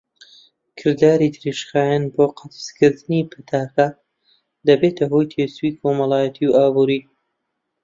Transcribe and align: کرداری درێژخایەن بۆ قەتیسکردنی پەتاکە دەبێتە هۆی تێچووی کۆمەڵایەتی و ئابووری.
کرداری 0.79 1.33
درێژخایەن 1.35 2.03
بۆ 2.15 2.25
قەتیسکردنی 2.37 3.27
پەتاکە 3.31 3.87
دەبێتە 4.67 5.05
هۆی 5.11 5.29
تێچووی 5.31 5.77
کۆمەڵایەتی 5.79 6.45
و 6.47 6.55
ئابووری. 6.57 7.01